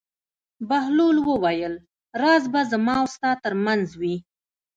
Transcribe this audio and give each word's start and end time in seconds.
بهلول 0.69 1.17
وویل: 1.29 1.73
راز 2.21 2.43
به 2.53 2.61
زما 2.71 2.95
او 3.01 3.07
ستا 3.15 3.31
تر 3.43 3.53
منځ 3.65 3.85
وي. 4.01 4.15